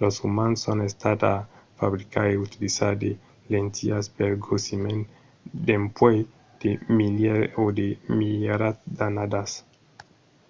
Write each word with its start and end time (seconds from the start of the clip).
los 0.00 0.16
umans 0.28 0.58
son 0.64 0.78
estats 0.90 1.26
a 1.34 1.46
fabricar 1.80 2.26
e 2.30 2.42
utilizar 2.46 2.92
de 3.02 3.10
lentilhas 3.52 4.06
pel 4.16 4.32
grossiment 4.44 5.00
dempuèi 5.66 6.20
de 6.60 6.70
milièrs 6.98 7.52
e 7.62 7.66
de 7.78 7.88
milierats 8.18 8.82
d'annadas 8.96 9.50